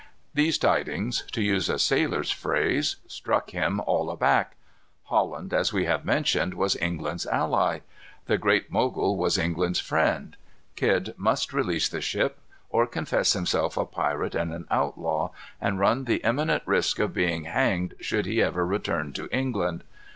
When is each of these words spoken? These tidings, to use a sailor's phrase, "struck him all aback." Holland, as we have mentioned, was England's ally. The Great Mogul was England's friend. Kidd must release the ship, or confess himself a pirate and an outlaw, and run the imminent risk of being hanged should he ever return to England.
These 0.33 0.57
tidings, 0.57 1.25
to 1.31 1.43
use 1.43 1.69
a 1.69 1.77
sailor's 1.77 2.31
phrase, 2.31 2.95
"struck 3.05 3.51
him 3.51 3.79
all 3.81 4.09
aback." 4.09 4.55
Holland, 5.03 5.53
as 5.53 5.71
we 5.71 5.85
have 5.85 6.03
mentioned, 6.03 6.55
was 6.55 6.75
England's 6.77 7.27
ally. 7.27 7.81
The 8.25 8.39
Great 8.39 8.71
Mogul 8.71 9.15
was 9.15 9.37
England's 9.37 9.79
friend. 9.79 10.35
Kidd 10.75 11.13
must 11.17 11.53
release 11.53 11.87
the 11.87 12.01
ship, 12.01 12.39
or 12.71 12.87
confess 12.87 13.33
himself 13.33 13.77
a 13.77 13.85
pirate 13.85 14.33
and 14.33 14.51
an 14.51 14.65
outlaw, 14.71 15.29
and 15.61 15.77
run 15.79 16.05
the 16.05 16.17
imminent 16.25 16.63
risk 16.65 16.97
of 16.97 17.13
being 17.13 17.43
hanged 17.43 17.93
should 17.99 18.25
he 18.25 18.41
ever 18.41 18.65
return 18.65 19.13
to 19.13 19.29
England. 19.31 19.83